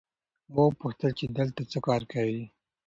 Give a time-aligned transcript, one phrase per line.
[0.53, 2.41] ما وپوښتل چې دلته څه کار کوې؟